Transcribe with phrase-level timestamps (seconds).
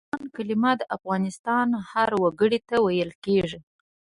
[0.03, 3.59] د افغان کلمه د افغانستان هر وګړي ته ویل کېږي.